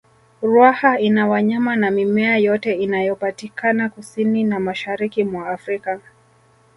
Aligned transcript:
ruaha 0.41 0.99
ina 0.99 1.27
wanyama 1.27 1.75
na 1.75 1.91
mimea 1.91 2.37
yote 2.37 2.73
inayopatikana 2.75 3.89
kusini 3.89 4.43
na 4.43 4.59
mashariki 4.59 5.23
mwa 5.23 5.49
afrika 5.49 5.99